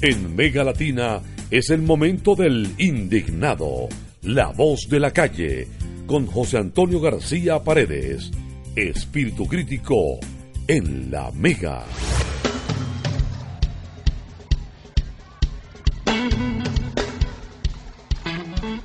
[0.00, 1.20] En Mega Latina
[1.50, 3.88] es el momento del indignado,
[4.22, 5.66] la voz de la calle,
[6.06, 8.30] con José Antonio García Paredes,
[8.76, 10.20] espíritu crítico
[10.68, 11.82] en la Mega.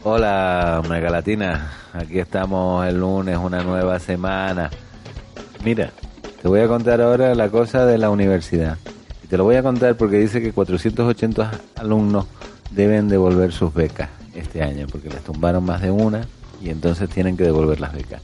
[0.02, 1.74] Hola, Mega Latina.
[1.94, 4.72] Aquí estamos el lunes, una nueva semana.
[5.64, 5.92] Mira,
[6.42, 8.80] te voy a contar ahora la cosa de la universidad.
[9.34, 12.28] Te lo voy a contar porque dice que 480 alumnos
[12.70, 16.28] deben devolver sus becas este año porque les tumbaron más de una
[16.62, 18.22] y entonces tienen que devolver las becas.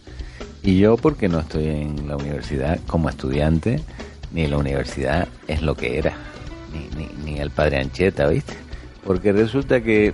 [0.62, 3.82] Y yo porque no estoy en la universidad como estudiante,
[4.32, 6.14] ni la universidad es lo que era,
[6.72, 8.54] ni, ni, ni el padre Ancheta, ¿viste?
[9.04, 10.14] Porque resulta que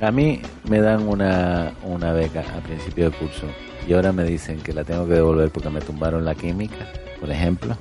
[0.00, 3.46] a mí me dan una, una beca a principio de curso
[3.86, 6.88] y ahora me dicen que la tengo que devolver porque me tumbaron la química,
[7.20, 7.78] por ejemplo,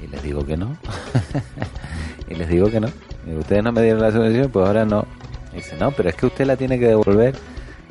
[0.00, 0.76] y les digo que no.
[2.30, 2.88] y les digo que no.
[3.26, 5.06] Y ustedes no me dieron la subvención, pues ahora no.
[5.52, 7.34] Dice, no, pero es que usted la tiene que devolver.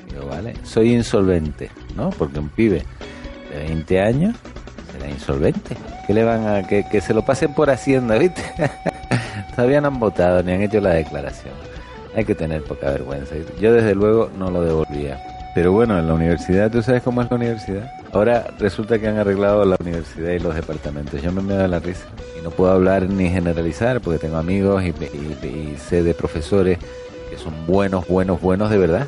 [0.09, 2.09] Digo, vale, soy insolvente, ¿no?
[2.11, 2.83] Porque un pibe
[3.51, 4.35] de 20 años
[4.91, 5.75] será insolvente.
[6.05, 6.63] ¿Qué le van a.?
[6.63, 8.43] Que, que se lo pasen por Hacienda, ¿viste?
[9.55, 11.53] Todavía no han votado ni han hecho la declaración
[12.17, 13.35] hay que tener poca vergüenza.
[13.61, 15.23] Yo desde luego no lo devolvía.
[15.57, 17.91] Pero bueno, en la universidad, ¿tú sabes cómo es la universidad?
[18.13, 21.19] Ahora resulta que han arreglado la universidad y los departamentos.
[21.19, 22.05] Yo me me da la risa.
[22.39, 26.77] Y no puedo hablar ni generalizar porque tengo amigos y, y, y sé de profesores
[27.31, 29.07] que son buenos, buenos, buenos de verdad.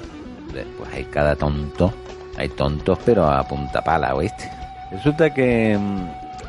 [0.52, 1.94] Después hay cada tonto.
[2.36, 4.50] Hay tontos pero a punta pala, ¿oíste?
[4.92, 6.08] Resulta que mmm,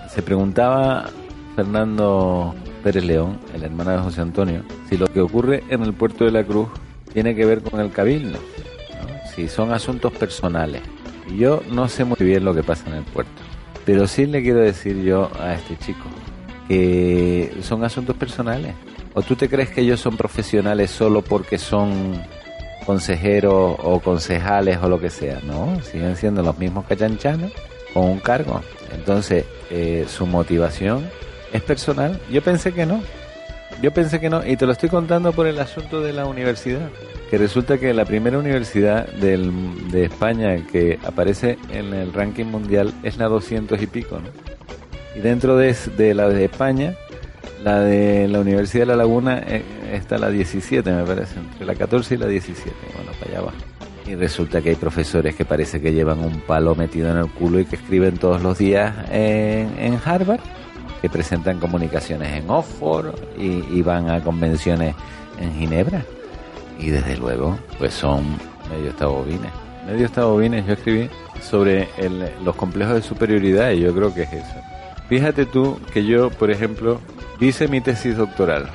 [0.08, 1.10] se preguntaba
[1.56, 6.25] Fernando Pérez León, el hermano de José Antonio, si lo que ocurre en el puerto
[6.25, 6.69] de la Cruz
[7.12, 8.38] tiene que ver con el cabildo.
[9.48, 10.82] Son asuntos personales.
[11.36, 13.30] Yo no sé muy bien lo que pasa en el puerto,
[13.84, 16.08] pero sí le quiero decir yo a este chico
[16.68, 18.74] que son asuntos personales.
[19.14, 22.22] ¿O tú te crees que ellos son profesionales solo porque son
[22.86, 25.40] consejeros o concejales o lo que sea?
[25.44, 27.50] No, siguen siendo los mismos cachanchanos
[27.92, 28.60] con un cargo.
[28.92, 31.04] Entonces, eh, su motivación
[31.52, 32.20] ¿Es personal?
[32.30, 33.02] Yo pensé que no.
[33.82, 34.46] Yo pensé que no.
[34.46, 36.91] Y te lo estoy contando por el asunto de la universidad.
[37.30, 43.16] Que resulta que la primera universidad de España que aparece en el ranking mundial es
[43.16, 44.28] la 200 y pico, ¿no?
[45.16, 46.94] Y dentro de, de la de España,
[47.64, 51.38] la de la Universidad de La Laguna eh, está la 17, me parece.
[51.38, 52.70] Entre la 14 y la 17.
[52.96, 53.52] Bueno, para allá va.
[54.06, 57.60] Y resulta que hay profesores que parece que llevan un palo metido en el culo
[57.60, 60.40] y que escriben todos los días en Harvard
[61.00, 64.94] que presentan comunicaciones en Oxford y, y, van a convenciones
[65.38, 66.05] en Ginebra.
[66.78, 68.25] Y desde luego, pues son
[68.71, 69.50] medio estabobines.
[69.87, 74.33] Medio estabobines, yo escribí sobre el, los complejos de superioridad y yo creo que es
[74.33, 74.56] eso.
[75.09, 77.00] Fíjate tú que yo, por ejemplo,
[77.41, 78.69] hice mi tesis doctoral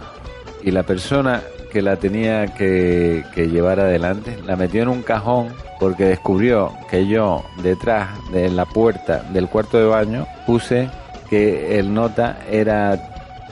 [0.63, 5.49] y la persona que la tenía que, que llevar adelante la metió en un cajón
[5.79, 10.89] porque descubrió que yo detrás de la puerta del cuarto de baño puse
[11.29, 12.97] que el nota era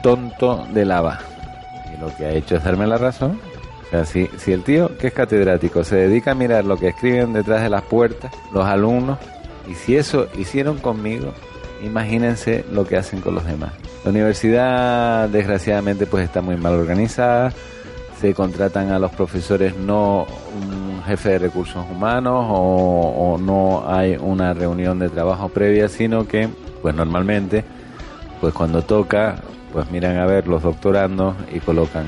[0.01, 1.19] tonto de lava.
[1.93, 3.39] Y lo que ha hecho es darme la razón.
[3.85, 6.89] O sea, si, si el tío, que es catedrático, se dedica a mirar lo que
[6.89, 9.19] escriben detrás de las puertas, los alumnos,
[9.67, 11.33] y si eso hicieron conmigo,
[11.83, 13.71] imagínense lo que hacen con los demás.
[14.03, 17.53] La universidad, desgraciadamente, pues está muy mal organizada.
[18.19, 20.25] Se contratan a los profesores no
[21.03, 26.49] jefe de recursos humanos o, no hay una reunión de trabajo previa, sino que
[26.81, 27.63] pues normalmente,
[28.39, 29.37] pues cuando toca,
[29.71, 32.05] pues miran a ver los doctorandos y colocan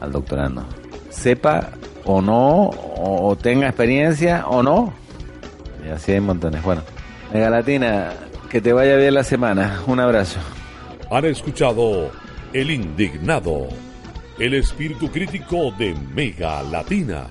[0.00, 0.64] al doctorando.
[1.10, 1.70] Sepa
[2.04, 4.92] o no, o, o, tenga experiencia o no.
[5.86, 6.62] Y así hay montones.
[6.62, 6.82] Bueno,
[7.32, 8.12] Mega Latina,
[8.50, 9.80] que te vaya bien la semana.
[9.86, 10.38] Un abrazo.
[11.10, 12.10] Han escuchado
[12.52, 13.68] El Indignado,
[14.38, 17.26] el espíritu crítico de Mega Latina.